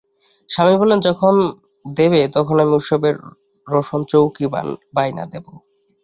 [0.49, 1.33] স্বামী বললেন, যখন
[1.85, 3.15] দেবে তখন আমি উৎসবের
[3.67, 4.45] রোশনচৌকি
[4.95, 5.45] বায়না দেব।